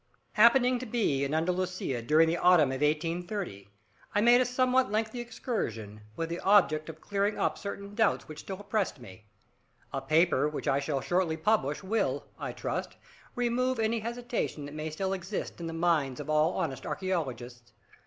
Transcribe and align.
Happening 0.31 0.79
to 0.79 0.87
be 0.87 1.23
in 1.23 1.35
Andalusia 1.35 2.01
during 2.01 2.27
the 2.27 2.35
autumn 2.39 2.71
of 2.71 2.81
1830, 2.81 3.69
I 4.15 4.19
made 4.21 4.41
a 4.41 4.45
somewhat 4.45 4.89
lengthy 4.91 5.19
excursion, 5.19 6.01
with 6.15 6.29
the 6.29 6.39
object 6.39 6.89
of 6.89 6.99
clearing 6.99 7.37
up 7.37 7.55
certain 7.55 7.93
doubts 7.93 8.27
which 8.27 8.39
still 8.39 8.59
oppressed 8.59 8.99
me. 8.99 9.27
A 9.93 10.01
paper 10.01 10.49
which 10.49 10.67
I 10.67 10.79
shall 10.79 11.01
shortly 11.01 11.37
publish 11.37 11.83
will, 11.83 12.25
I 12.39 12.51
trust, 12.51 12.97
remove 13.35 13.77
any 13.77 13.99
hesitation 13.99 14.65
that 14.65 14.73
may 14.73 14.89
still 14.89 15.13
exist 15.13 15.59
in 15.59 15.67
the 15.67 15.71
minds 15.71 16.19
of 16.19 16.31
all 16.31 16.53
honest 16.53 16.87
archaeologists. 16.87 17.71